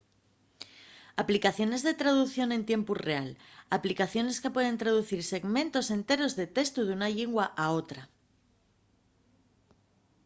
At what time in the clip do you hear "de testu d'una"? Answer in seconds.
6.39-7.09